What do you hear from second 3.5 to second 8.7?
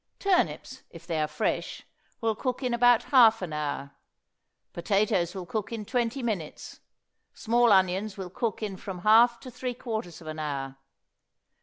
hour. Potatoes will cook in twenty minutes; small onions will cook